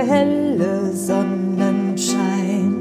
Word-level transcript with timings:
der 0.00 0.08
helle 0.08 0.92
Sonnenschein 0.92 2.74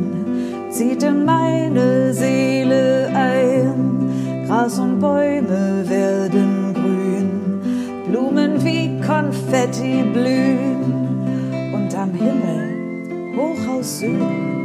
zieht 0.70 1.04
in 1.04 1.25
meine 1.25 2.13
Seele 2.13 3.09
ein. 3.13 4.45
Gras 4.48 4.80
und 4.80 4.99
Bäume 4.99 5.84
werden 5.88 6.73
grün, 6.73 7.61
Blumen 8.09 8.63
wie 8.63 9.02
Konfetti 9.05 10.03
blühen. 10.13 11.73
Und 11.73 11.94
am 11.95 12.13
Himmel, 12.13 13.36
hoch 13.36 13.67
aus 13.77 13.99
Süden, 13.99 14.59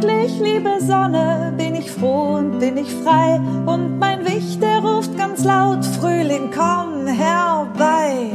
Endlich, 0.00 0.38
liebe 0.38 0.80
Sonne, 0.80 1.52
bin 1.56 1.74
ich 1.74 1.90
froh 1.90 2.36
und 2.36 2.60
bin 2.60 2.76
ich 2.76 2.88
frei. 3.02 3.40
Und 3.66 3.98
mein 3.98 4.24
Wicht, 4.24 4.62
der 4.62 4.78
ruft 4.78 5.18
ganz 5.18 5.42
laut, 5.42 5.84
Frühling, 5.84 6.52
komm 6.54 7.08
herbei. 7.08 8.30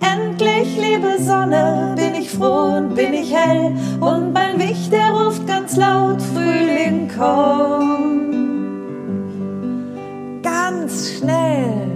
Endlich, 0.00 0.76
liebe 0.76 1.22
Sonne, 1.22 1.94
bin 1.96 2.20
ich 2.20 2.28
froh 2.28 2.78
und 2.78 2.96
bin 2.96 3.14
ich 3.14 3.32
hell. 3.32 3.72
Und 4.00 4.32
mein 4.32 4.58
Wicht, 4.58 4.92
der 4.92 5.12
ruft 5.12 5.46
ganz 5.46 5.76
laut, 5.76 6.20
Frühling, 6.20 7.08
komm. 7.16 8.32
Ganz 10.42 11.18
schnell. 11.18 11.95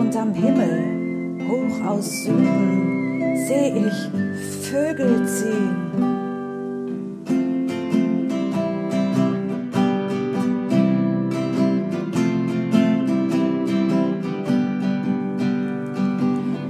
Und 0.00 0.16
am 0.16 0.32
Himmel, 0.32 1.36
hoch 1.46 1.86
aus 1.86 2.22
Süden, 2.22 3.36
seh 3.46 3.84
ich 3.86 4.68
Vögel 4.70 5.26
ziehen. 5.28 5.76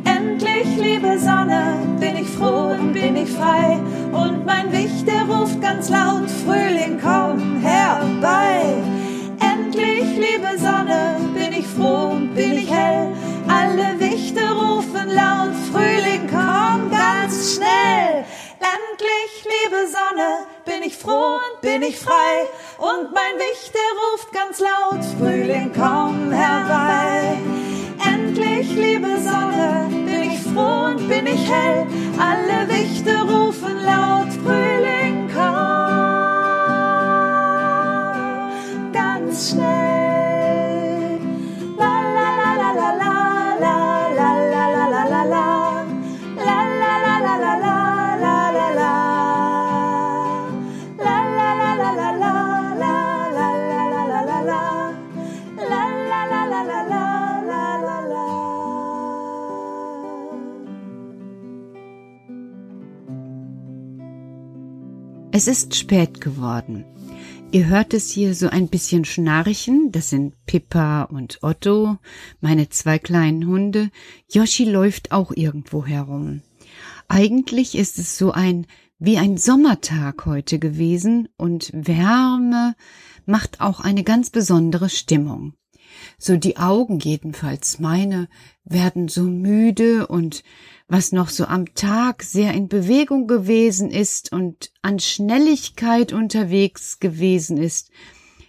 Endlich, 0.04 0.76
liebe 0.76 1.16
Sonne, 1.16 1.76
bin 2.00 2.16
ich 2.16 2.28
froh 2.28 2.72
und 2.72 2.92
bin 2.92 3.14
ich 3.14 3.30
frei. 3.30 3.78
Und 4.10 4.44
mein 4.44 4.59
froh 21.00 21.36
und 21.36 21.60
bin 21.60 21.82
ich 21.82 21.98
frei. 21.98 22.46
Und 22.78 23.12
mein 23.12 23.38
Wicht, 23.38 23.72
der 23.74 23.90
ruft 24.02 24.32
ganz 24.32 24.60
laut, 24.60 25.04
Frühling, 25.18 25.72
komm 25.74 26.30
herbei. 26.30 27.38
Endlich, 28.04 28.70
liebe 28.74 29.18
Sonne, 29.20 29.88
bin 29.90 30.30
ich 30.30 30.40
froh 30.40 30.86
und 30.90 31.08
bin 31.08 31.26
ich 31.26 31.50
hell. 31.50 31.86
Alle 32.18 32.68
Wichte 32.68 33.12
rufen 33.22 33.76
laut, 33.84 33.89
Es 65.32 65.46
ist 65.46 65.76
spät 65.76 66.20
geworden. 66.20 66.84
Ihr 67.52 67.66
hört 67.66 67.94
es 67.94 68.10
hier 68.10 68.34
so 68.34 68.48
ein 68.48 68.66
bisschen 68.66 69.04
schnarchen, 69.04 69.92
das 69.92 70.10
sind 70.10 70.34
Pippa 70.44 71.04
und 71.04 71.38
Otto, 71.42 71.98
meine 72.40 72.68
zwei 72.68 72.98
kleinen 72.98 73.46
Hunde. 73.46 73.90
Yoshi 74.28 74.64
läuft 74.64 75.12
auch 75.12 75.30
irgendwo 75.30 75.86
herum. 75.86 76.42
Eigentlich 77.06 77.76
ist 77.76 77.98
es 78.00 78.18
so 78.18 78.32
ein 78.32 78.66
wie 78.98 79.18
ein 79.18 79.36
Sommertag 79.36 80.26
heute 80.26 80.58
gewesen 80.58 81.28
und 81.36 81.70
Wärme 81.72 82.74
macht 83.24 83.60
auch 83.60 83.80
eine 83.80 84.02
ganz 84.02 84.30
besondere 84.30 84.90
Stimmung. 84.90 85.54
So 86.22 86.36
die 86.36 86.58
Augen 86.58 86.98
jedenfalls 86.98 87.78
meine 87.78 88.28
werden 88.64 89.08
so 89.08 89.22
müde 89.22 90.06
und 90.06 90.44
was 90.86 91.12
noch 91.12 91.30
so 91.30 91.46
am 91.46 91.74
Tag 91.74 92.22
sehr 92.22 92.52
in 92.52 92.68
Bewegung 92.68 93.26
gewesen 93.26 93.90
ist 93.90 94.30
und 94.30 94.70
an 94.82 94.98
Schnelligkeit 94.98 96.12
unterwegs 96.12 97.00
gewesen 97.00 97.56
ist, 97.56 97.90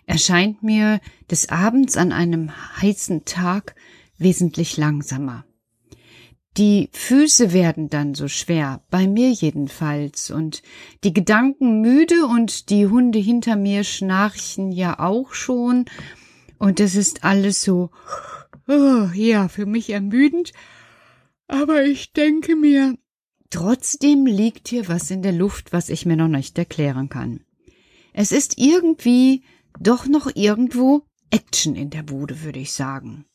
erscheint 0.05 0.61
mir 0.61 0.99
des 1.29 1.47
Abends 1.47 1.95
an 1.95 2.11
einem 2.11 2.51
heißen 2.81 3.23
Tag 3.23 3.75
wesentlich 4.17 4.75
langsamer. 4.75 5.45
Die 6.57 6.89
Füße 6.91 7.53
werden 7.53 7.89
dann 7.89 8.15
so 8.15 8.27
schwer, 8.27 8.83
bei 8.89 9.07
mir 9.07 9.31
jedenfalls, 9.31 10.29
und 10.29 10.61
die 11.05 11.13
Gedanken 11.13 11.79
müde 11.79 12.25
und 12.25 12.69
die 12.69 12.87
Hunde 12.87 13.19
hinter 13.19 13.55
mir 13.55 13.85
schnarchen 13.85 14.73
ja 14.73 14.99
auch 14.99 15.33
schon, 15.33 15.85
und 16.61 16.79
es 16.79 16.93
ist 16.93 17.23
alles 17.23 17.61
so, 17.61 17.89
oh, 18.67 19.09
ja, 19.15 19.47
für 19.47 19.65
mich 19.65 19.89
ermüdend, 19.89 20.53
aber 21.47 21.85
ich 21.85 22.13
denke 22.13 22.55
mir, 22.55 22.95
trotzdem 23.49 24.27
liegt 24.27 24.67
hier 24.67 24.87
was 24.87 25.09
in 25.09 25.23
der 25.23 25.31
Luft, 25.31 25.73
was 25.73 25.89
ich 25.89 26.05
mir 26.05 26.15
noch 26.15 26.27
nicht 26.27 26.55
erklären 26.59 27.09
kann. 27.09 27.43
Es 28.13 28.31
ist 28.31 28.59
irgendwie 28.59 29.43
doch 29.79 30.05
noch 30.05 30.29
irgendwo 30.35 31.01
Action 31.31 31.75
in 31.75 31.89
der 31.89 32.03
Bude, 32.03 32.43
würde 32.43 32.59
ich 32.59 32.73
sagen. 32.73 33.25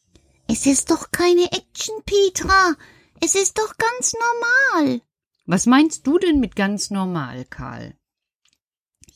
Es 0.46 0.64
ist 0.64 0.93
doch 0.93 1.11
keine 1.11 1.50
Action, 1.50 1.96
Petra. 2.05 2.76
Es 3.20 3.34
ist 3.34 3.58
doch 3.58 3.75
ganz 3.76 4.14
normal. 4.14 5.00
Was 5.46 5.67
meinst 5.67 6.06
du 6.06 6.20
denn 6.20 6.38
mit 6.38 6.55
ganz 6.55 6.90
normal, 6.90 7.44
Karl? 7.46 7.96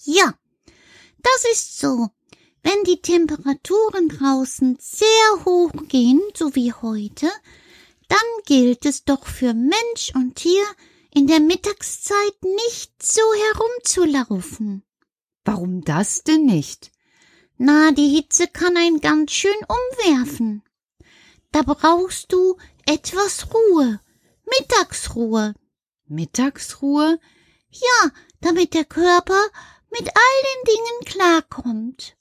Ja, 0.03 0.35
das 1.23 1.45
ist 1.53 1.79
so. 1.79 2.09
Wenn 2.62 2.85
die 2.85 3.01
Temperaturen 3.01 4.09
draußen 4.09 4.77
sehr 4.81 5.45
hoch 5.45 5.73
gehen, 5.89 6.21
so 6.35 6.55
wie 6.55 6.73
heute, 6.73 7.31
dann 8.09 8.19
gilt 8.45 8.85
es 8.85 9.05
doch 9.05 9.27
für 9.27 9.55
Mensch 9.55 10.12
und 10.15 10.35
Tier, 10.37 10.65
in 11.12 11.27
der 11.27 11.41
Mittagszeit 11.41 12.43
nicht 12.43 13.03
so 13.03 13.23
herumzulaufen. 13.53 14.85
Warum 15.45 15.83
das 15.83 16.23
denn 16.23 16.45
nicht? 16.45 16.93
Na, 17.57 17.93
die 17.93 18.09
Hitze 18.09 18.47
kann 18.47 18.77
einen 18.77 19.01
ganz 19.01 19.33
schön 19.33 19.56
umwerfen. 19.69 20.63
Da 21.53 21.63
brauchst 21.63 22.33
du 22.33 22.56
etwas 22.87 23.49
Ruhe, 23.53 24.01
Mittagsruhe. 24.45 25.55
Mittagsruhe? 26.06 27.19
Ja, 27.71 28.11
damit 28.41 28.75
der 28.75 28.85
Körper 28.85 29.41
mit 29.91 30.09
all 30.09 30.65
den 30.65 30.75
Dingen 30.75 31.05
klarkommt. 31.05 32.17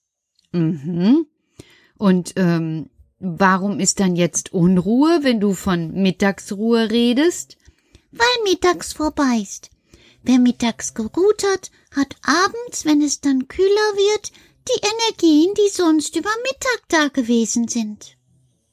Mhm. 0.51 1.25
Und 1.97 2.33
ähm, 2.37 2.89
warum 3.19 3.79
ist 3.79 3.99
dann 3.99 4.15
jetzt 4.15 4.53
Unruhe, 4.53 5.19
wenn 5.23 5.39
du 5.39 5.53
von 5.53 5.93
Mittagsruhe 5.93 6.89
redest? 6.89 7.57
Weil 8.11 8.43
mittags 8.43 8.93
vorbei 8.93 9.39
ist. 9.41 9.69
Wer 10.23 10.39
mittags 10.39 10.93
geruht 10.93 11.43
hat, 11.53 11.71
hat 11.95 12.15
abends, 12.23 12.85
wenn 12.85 13.01
es 13.01 13.21
dann 13.21 13.47
kühler 13.47 13.67
wird, 13.67 14.31
die 14.67 14.81
Energien, 14.81 15.53
die 15.55 15.69
sonst 15.71 16.15
über 16.15 16.29
Mittag 16.43 16.83
da 16.89 17.07
gewesen 17.07 17.67
sind. 17.67 18.17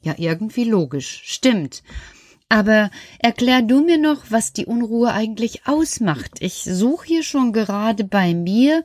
Ja, 0.02 0.14
irgendwie 0.19 0.64
logisch. 0.64 1.23
Stimmt. 1.25 1.82
Aber 2.49 2.90
erklär 3.19 3.62
du 3.62 3.81
mir 3.81 3.99
noch, 3.99 4.31
was 4.31 4.52
die 4.52 4.67
Unruhe 4.67 5.12
eigentlich 5.12 5.67
ausmacht. 5.67 6.32
Ich 6.40 6.62
suche 6.62 7.06
hier 7.06 7.23
schon 7.23 7.52
gerade 7.52 8.05
bei 8.05 8.34
mir. 8.34 8.84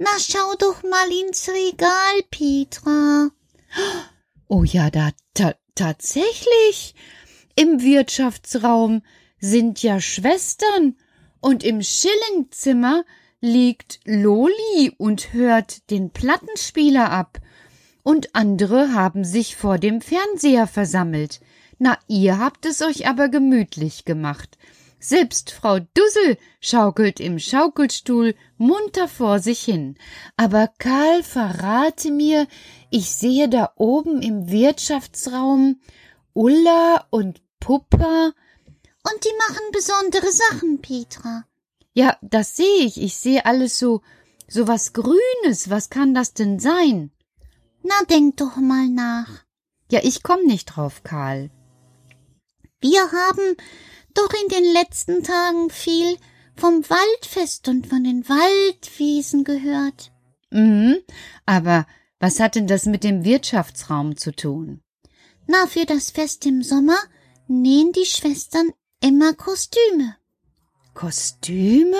Na, 0.00 0.10
schau 0.20 0.54
doch 0.58 0.84
mal 0.84 1.08
ins 1.10 1.48
Regal, 1.48 2.22
Petra. 2.30 3.30
Oh 4.46 4.62
ja, 4.62 4.90
da 4.90 5.10
ta 5.34 5.54
tatsächlich. 5.74 6.94
Im 7.56 7.82
Wirtschaftsraum 7.82 9.02
sind 9.40 9.82
ja 9.82 10.00
Schwestern 10.00 10.96
und 11.40 11.64
im 11.64 11.82
Schillingzimmer 11.82 13.04
liegt 13.40 13.98
Loli 14.04 14.92
und 14.98 15.32
hört 15.32 15.90
den 15.90 16.10
Plattenspieler 16.10 17.10
ab. 17.10 17.40
Und 18.04 18.36
andere 18.36 18.94
haben 18.94 19.24
sich 19.24 19.56
vor 19.56 19.78
dem 19.78 20.00
Fernseher 20.00 20.68
versammelt. 20.68 21.40
Na, 21.78 21.98
ihr 22.06 22.38
habt 22.38 22.66
es 22.66 22.82
euch 22.82 23.08
aber 23.08 23.28
gemütlich 23.28 24.04
gemacht. 24.04 24.58
Selbst 25.00 25.52
Frau 25.52 25.78
Dussel 25.78 26.38
schaukelt 26.60 27.20
im 27.20 27.38
Schaukelstuhl 27.38 28.34
munter 28.56 29.06
vor 29.06 29.38
sich 29.38 29.60
hin. 29.60 29.96
Aber 30.36 30.68
Karl, 30.78 31.22
verrate 31.22 32.10
mir, 32.10 32.48
ich 32.90 33.10
sehe 33.10 33.48
da 33.48 33.72
oben 33.76 34.22
im 34.22 34.50
Wirtschaftsraum 34.50 35.80
Ulla 36.34 37.06
und 37.10 37.40
Puppa. 37.60 38.32
Und 39.04 39.24
die 39.24 39.36
machen 39.38 39.64
besondere 39.72 40.32
Sachen, 40.32 40.80
Petra. 40.80 41.44
Ja, 41.92 42.16
das 42.20 42.56
sehe 42.56 42.84
ich. 42.84 43.00
Ich 43.00 43.16
sehe 43.16 43.46
alles 43.46 43.78
so, 43.78 44.02
so 44.48 44.66
was 44.66 44.92
Grünes. 44.92 45.70
Was 45.70 45.90
kann 45.90 46.14
das 46.14 46.34
denn 46.34 46.58
sein? 46.58 47.12
Na, 47.82 47.94
denk 48.10 48.36
doch 48.36 48.56
mal 48.56 48.88
nach. 48.88 49.44
Ja, 49.90 50.00
ich 50.02 50.22
komm 50.22 50.44
nicht 50.44 50.66
drauf, 50.66 51.02
Karl. 51.04 51.50
Wir 52.80 53.00
haben 53.00 53.56
doch 54.14 54.30
in 54.42 54.48
den 54.48 54.72
letzten 54.72 55.22
Tagen 55.22 55.70
viel 55.70 56.16
vom 56.56 56.82
Waldfest 56.88 57.68
und 57.68 57.86
von 57.86 58.04
den 58.04 58.28
Waldwiesen 58.28 59.44
gehört. 59.44 60.12
Mhm, 60.50 60.96
aber 61.46 61.86
was 62.18 62.40
hat 62.40 62.56
denn 62.56 62.66
das 62.66 62.86
mit 62.86 63.04
dem 63.04 63.24
Wirtschaftsraum 63.24 64.16
zu 64.16 64.32
tun? 64.32 64.80
Na, 65.46 65.66
für 65.66 65.86
das 65.86 66.10
Fest 66.10 66.44
im 66.46 66.62
Sommer 66.62 66.98
nähen 67.46 67.92
die 67.92 68.06
Schwestern 68.06 68.70
immer 69.00 69.34
Kostüme. 69.34 70.16
Kostüme? 70.94 71.96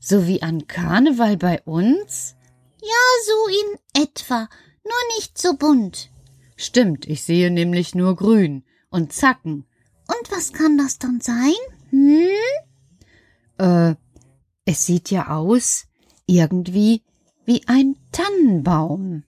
So 0.00 0.26
wie 0.26 0.42
an 0.42 0.66
Karneval 0.66 1.36
bei 1.36 1.62
uns? 1.62 2.34
Ja, 2.80 2.88
so 3.26 3.48
in 3.48 4.02
etwa, 4.04 4.48
nur 4.84 5.16
nicht 5.16 5.38
so 5.38 5.54
bunt. 5.54 6.10
Stimmt, 6.56 7.06
ich 7.06 7.22
sehe 7.22 7.50
nämlich 7.50 7.94
nur 7.94 8.16
grün 8.16 8.64
und 8.90 9.12
Zacken. 9.12 9.66
Und 10.08 10.30
was 10.30 10.52
kann 10.52 10.76
das 10.76 10.98
dann 10.98 11.20
sein? 11.20 11.54
Hm? 11.90 12.28
Äh, 13.58 13.94
es 14.64 14.84
sieht 14.84 15.10
ja 15.10 15.28
aus 15.28 15.86
irgendwie 16.26 17.02
wie 17.44 17.66
ein 17.66 17.96
Tannenbaum. 18.12 19.24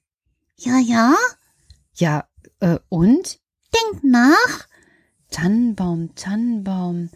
Ja, 0.56 0.78
ja? 0.78 1.16
Ja, 1.94 2.28
äh, 2.60 2.78
und? 2.88 3.40
Denk 3.74 4.04
nach. 4.04 4.66
Tannenbaum, 5.30 6.14
Tannenbaum. 6.14 7.10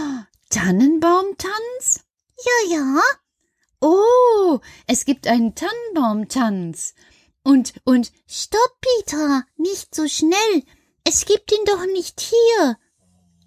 Tannenbaumtanz? 0.50 2.04
Ja, 2.44 2.76
ja. 2.76 3.00
Oh, 3.80 4.60
es 4.86 5.04
gibt 5.04 5.26
einen 5.26 5.54
Tannenbaumtanz. 5.54 6.94
Und, 7.42 7.72
und, 7.84 8.12
Stopp, 8.26 8.80
Peter, 8.80 9.44
nicht 9.56 9.94
so 9.94 10.06
schnell. 10.08 10.64
Es 11.04 11.24
gibt 11.24 11.50
ihn 11.52 11.64
doch 11.64 11.86
nicht 11.86 12.20
hier. 12.20 12.76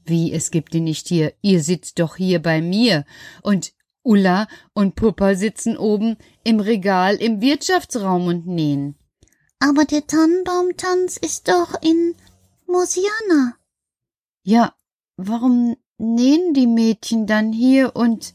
Wie, 0.06 0.32
es 0.34 0.52
gibt 0.52 0.74
ihn 0.76 0.84
nicht 0.86 1.08
hier. 1.08 1.34
Ihr 1.42 1.62
sitzt 1.62 2.00
doch 2.00 2.16
hier 2.16 2.42
bei 2.42 2.62
mir. 2.62 3.06
Und 3.42 3.74
Ulla 4.04 4.48
und 4.74 4.96
Puppa 4.96 5.36
sitzen 5.36 5.78
oben 5.78 6.18
im 6.44 6.60
Regal 6.60 7.16
im 7.16 7.42
Wirtschaftsraum 7.42 8.28
und 8.28 8.48
nähen. 8.48 8.96
Aber 9.60 9.86
der 9.86 10.06
Tannenbaumtanz 10.06 11.18
ist 11.18 11.48
doch 11.48 11.82
in 11.82 12.16
Mosiana. 12.68 13.56
Ja, 14.44 14.76
warum 15.16 15.78
nähen 15.98 16.54
die 16.54 16.68
Mädchen 16.68 17.28
dann 17.28 17.54
hier 17.54 17.96
und, 17.96 18.34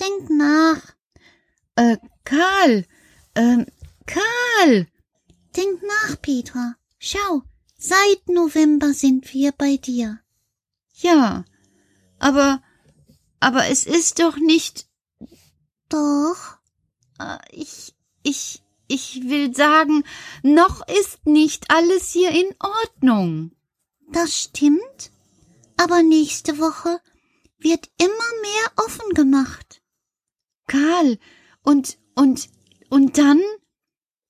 Denk 0.00 0.30
nach. 0.30 0.94
äh, 1.76 1.98
Karl, 2.24 2.84
ähm, 3.36 3.66
Karl, 4.06 4.86
Denk 5.56 5.82
nach, 5.82 6.20
Petra. 6.20 6.76
Schau, 6.98 7.42
seit 7.76 8.28
November 8.28 8.92
sind 8.92 9.32
wir 9.34 9.52
bei 9.52 9.76
dir. 9.76 10.20
Ja, 11.02 11.44
aber, 12.18 12.62
aber 13.40 13.68
es 13.68 13.84
ist 13.84 14.18
doch 14.18 14.36
nicht, 14.36 14.86
Doch. 15.88 16.58
äh, 17.18 17.38
ich, 17.50 17.94
ich, 18.22 18.62
ich 18.88 19.28
will 19.28 19.54
sagen, 19.54 20.04
noch 20.42 20.86
ist 20.88 21.26
nicht 21.26 21.70
alles 21.70 22.10
hier 22.10 22.30
in 22.30 22.54
Ordnung. 22.58 23.52
Das 24.12 24.36
stimmt. 24.36 25.12
Aber 25.76 26.02
nächste 26.02 26.58
Woche 26.58 27.00
wird 27.58 27.88
immer 27.98 28.08
mehr 28.42 28.84
offen 28.84 29.14
gemacht. 29.14 29.80
Karl, 30.66 31.18
und, 31.62 31.98
und, 32.14 32.48
und 32.90 33.16
dann? 33.16 33.40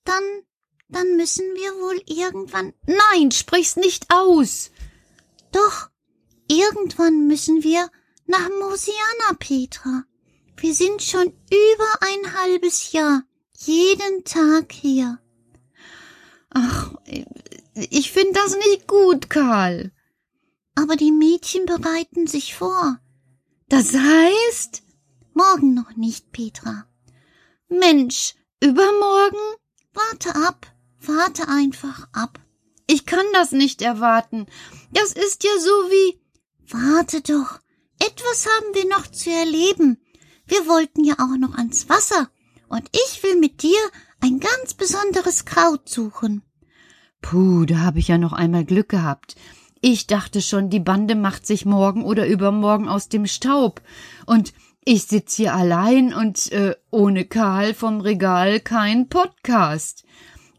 Dann, 0.04 0.25
dann 0.88 1.16
müssen 1.16 1.44
wir 1.54 1.73
wohl 1.83 2.02
irgendwann. 2.06 2.73
Nein, 2.87 3.30
sprich's 3.30 3.76
nicht 3.76 4.06
aus. 4.11 4.71
Doch, 5.52 5.89
irgendwann 6.50 7.26
müssen 7.26 7.62
wir 7.62 7.88
nach 8.26 8.49
Mosiana, 8.49 9.37
Petra. 9.38 10.04
Wir 10.57 10.75
sind 10.75 11.02
schon 11.02 11.28
über 11.28 11.90
ein 12.00 12.35
halbes 12.35 12.92
Jahr 12.92 13.23
jeden 13.57 14.25
Tag 14.25 14.73
hier. 14.73 15.19
Ach, 16.50 16.95
ich 17.75 18.11
find 18.11 18.37
das 18.37 18.57
nicht 18.57 18.88
gut, 18.88 19.30
Karl. 19.30 19.92
Aber 20.75 20.97
die 20.97 21.12
Mädchen 21.12 21.66
bereiten 21.66 22.26
sich 22.26 22.54
vor. 22.54 22.99
Das 23.69 23.95
heißt? 23.95 24.83
Morgen 25.35 25.75
noch 25.75 25.95
nicht, 25.97 26.33
Petra. 26.33 26.87
Mensch, 27.69 28.35
übermorgen? 28.61 29.38
Warte 29.92 30.35
ab, 30.35 30.66
warte 31.00 31.49
einfach 31.49 32.09
ab. 32.12 32.40
Ich 32.88 33.07
kann 33.07 33.26
das 33.33 33.52
nicht 33.52 33.83
erwarten. 33.83 34.47
Das 34.92 35.12
ist 35.12 35.45
ja 35.45 35.59
so 35.61 35.71
wie. 35.90 36.19
Warte 36.70 37.20
doch. 37.20 37.60
Etwas 37.98 38.46
haben 38.46 38.74
wir 38.74 38.88
noch 38.88 39.06
zu 39.06 39.30
erleben. 39.30 39.98
Wir 40.46 40.66
wollten 40.66 41.04
ja 41.04 41.14
auch 41.14 41.36
noch 41.36 41.56
ans 41.56 41.88
Wasser. 41.88 42.30
Und 42.68 42.88
ich 42.92 43.22
will 43.22 43.36
mit 43.36 43.62
dir 43.62 43.78
ein 44.20 44.40
ganz 44.40 44.74
besonderes 44.74 45.44
Kraut 45.44 45.88
suchen. 45.88 46.42
Puh, 47.20 47.66
da 47.66 47.78
habe 47.80 47.98
ich 47.98 48.08
ja 48.08 48.18
noch 48.18 48.32
einmal 48.32 48.64
Glück 48.64 48.88
gehabt. 48.88 49.36
Ich 49.80 50.06
dachte 50.06 50.42
schon, 50.42 50.70
die 50.70 50.80
Bande 50.80 51.14
macht 51.14 51.46
sich 51.46 51.64
morgen 51.64 52.04
oder 52.04 52.26
übermorgen 52.26 52.88
aus 52.88 53.08
dem 53.08 53.26
Staub. 53.26 53.82
Und 54.26 54.52
ich 54.84 55.04
sitz 55.04 55.34
hier 55.34 55.54
allein 55.54 56.14
und 56.14 56.52
äh, 56.52 56.74
ohne 56.90 57.24
Karl 57.24 57.74
vom 57.74 58.00
Regal 58.00 58.60
kein 58.60 59.08
Podcast. 59.08 60.04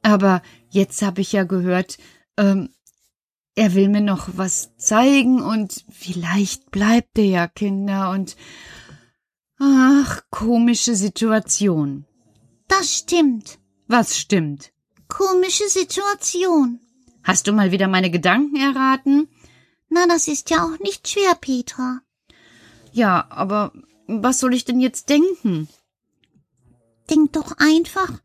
Aber 0.01 0.41
jetzt 0.69 1.01
habe 1.01 1.21
ich 1.21 1.31
ja 1.31 1.43
gehört, 1.43 1.97
ähm, 2.37 2.69
er 3.55 3.73
will 3.73 3.89
mir 3.89 4.01
noch 4.01 4.29
was 4.37 4.75
zeigen 4.77 5.41
und 5.41 5.83
vielleicht 5.89 6.71
bleibt 6.71 7.17
er 7.17 7.25
ja 7.25 7.47
Kinder 7.47 8.11
und 8.11 8.35
ach, 9.59 10.21
komische 10.29 10.95
Situation. 10.95 12.05
Das 12.67 12.95
stimmt. 12.95 13.59
Was 13.87 14.17
stimmt? 14.17 14.71
Komische 15.07 15.67
Situation. 15.67 16.79
Hast 17.23 17.47
du 17.47 17.51
mal 17.51 17.71
wieder 17.71 17.87
meine 17.87 18.09
Gedanken 18.09 18.55
erraten? 18.55 19.27
Na, 19.89 20.07
das 20.07 20.27
ist 20.29 20.49
ja 20.49 20.63
auch 20.63 20.79
nicht 20.79 21.09
schwer, 21.09 21.35
Petra. 21.35 22.01
Ja, 22.93 23.27
aber 23.29 23.73
was 24.07 24.39
soll 24.39 24.53
ich 24.53 24.63
denn 24.63 24.79
jetzt 24.79 25.09
denken? 25.09 25.67
Denk 27.09 27.33
doch 27.33 27.57
einfach, 27.57 28.21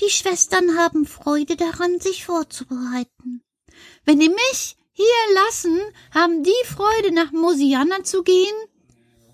die 0.00 0.10
Schwestern 0.10 0.78
haben 0.78 1.06
Freude 1.06 1.56
daran, 1.56 1.98
sich 1.98 2.24
vorzubereiten. 2.24 3.42
Wenn 4.04 4.20
die 4.20 4.28
mich 4.28 4.76
hier 4.92 5.34
lassen, 5.34 5.78
haben 6.12 6.42
die 6.42 6.66
Freude, 6.66 7.14
nach 7.14 7.32
Mosiana 7.32 8.02
zu 8.02 8.22
gehen? 8.22 8.54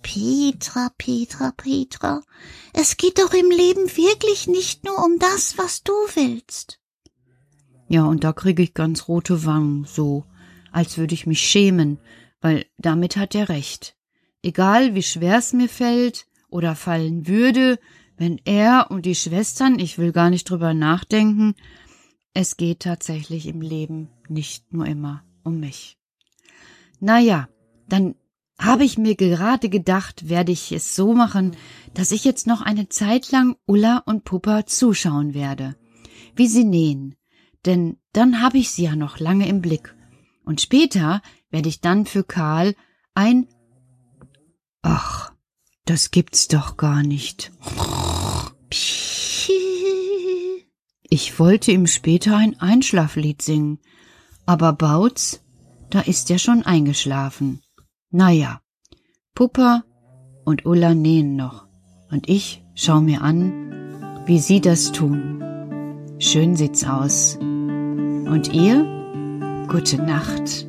Petra, 0.03 0.91
Petra, 0.99 1.53
Petra, 1.57 2.23
es 2.75 2.97
geht 2.99 3.19
doch 3.19 3.33
im 3.33 3.51
Leben 3.51 3.89
wirklich 3.97 4.47
nicht 4.47 4.85
nur 4.85 5.03
um 5.03 5.19
das, 5.19 5.57
was 5.57 5.83
du 5.83 5.93
willst. 6.15 6.81
Ja, 7.89 8.05
und 8.05 8.25
da 8.25 8.33
kriege 8.33 8.63
ich 8.63 8.75
ganz 8.75 9.09
rote 9.09 9.47
Wangen, 9.47 9.85
so, 9.85 10.25
als 10.73 10.99
würde 10.99 11.15
ich 11.15 11.27
mich 11.27 11.41
schämen, 11.41 11.99
weil 12.41 12.67
damit 12.77 13.17
hat 13.17 13.35
er 13.35 13.49
recht. 13.49 13.97
Egal 14.43 14.95
wie 14.95 15.03
schwer 15.03 15.39
es 15.39 15.55
mir 15.55 15.69
fällt 15.69 16.27
oder 16.51 16.75
fallen 16.75 17.27
würde, 17.27 17.79
wenn 18.17 18.39
er 18.45 18.91
und 18.91 19.07
die 19.07 19.15
Schwestern, 19.15 19.79
ich 19.79 19.97
will 19.97 20.13
gar 20.13 20.29
nicht 20.29 20.51
drüber 20.51 20.75
nachdenken, 20.75 21.55
es 22.35 22.57
geht 22.57 22.81
tatsächlich 22.81 23.47
im 23.47 23.61
Leben 23.61 24.11
nicht 24.29 24.73
nur 24.73 24.87
immer 24.87 25.25
um 25.45 25.61
mich. 25.61 25.97
Na 27.00 27.19
ja, 27.19 27.49
dann 27.88 28.17
habe 28.59 28.85
ich 28.85 28.99
mir 28.99 29.14
gerade 29.14 29.69
gedacht, 29.69 30.29
werde 30.29 30.53
ich 30.53 30.73
es 30.73 30.95
so 30.95 31.14
machen, 31.14 31.57
dass 31.95 32.12
ich 32.12 32.25
jetzt 32.25 32.47
noch 32.47 32.61
eine 32.61 32.88
Zeit 32.88 33.31
lang 33.31 33.57
Ulla 33.67 34.03
und 34.05 34.25
Puppa 34.25 34.67
zuschauen 34.67 35.35
werde, 35.35 35.76
wie 36.35 36.49
sie 36.49 36.64
nähen, 36.64 37.17
denn 37.67 37.99
dann 38.12 38.41
habe 38.43 38.59
ich 38.59 38.71
sie 38.71 38.85
ja 38.85 38.97
noch 38.97 39.19
lange 39.19 39.49
im 39.49 39.61
Blick. 39.61 39.95
Und 40.45 40.61
später 40.61 41.23
werde 41.50 41.69
ich 41.69 41.81
dann 41.81 42.05
für 42.05 42.25
Karl 42.25 42.75
ein 43.14 43.47
Ach, 44.83 45.33
das 45.87 46.11
gibt's 46.11 46.49
doch 46.49 46.76
gar 46.76 47.03
nicht. 47.03 47.53
Ich 51.16 51.38
wollte 51.38 51.71
ihm 51.71 51.87
später 51.87 52.37
ein 52.37 52.59
Einschlaflied 52.59 53.40
singen, 53.40 53.78
aber 54.47 54.73
Bautz, 54.73 55.44
da 55.88 56.00
ist 56.00 56.28
er 56.28 56.40
schon 56.40 56.64
eingeschlafen. 56.64 57.62
Naja, 58.11 58.61
Puppa 59.33 59.85
und 60.44 60.66
Ulla 60.66 60.92
nähen 60.92 61.37
noch, 61.37 61.68
und 62.11 62.28
ich 62.28 62.64
schau 62.75 63.00
mir 63.00 63.23
an, 63.23 64.25
wie 64.26 64.40
sie 64.40 64.61
das 64.61 64.90
tun. 64.90 65.40
Schön 66.18 66.56
sieht's 66.56 66.83
aus. 66.83 67.37
Und 67.37 68.52
ihr? 68.52 68.85
Gute 69.68 70.02
Nacht. 70.02 70.66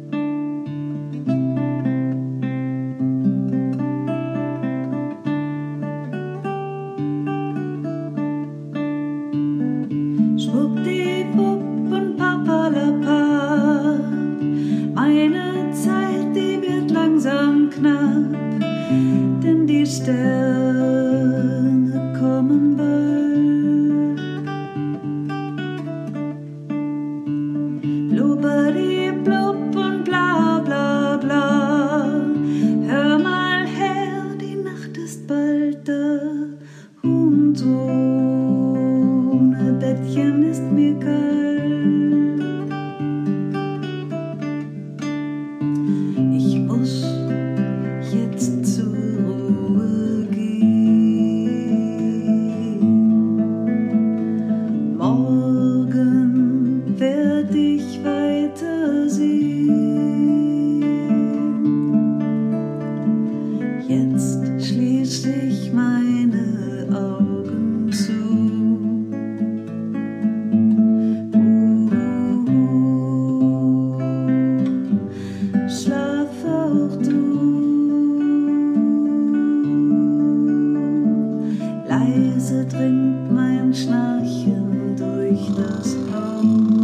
Leise 81.96 82.66
dringt 82.66 83.32
mein 83.32 83.74
Schnarchen 83.74 84.98
durch 84.98 85.50
das 85.56 85.96
Raum. 86.14 86.75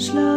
Slow 0.00 0.29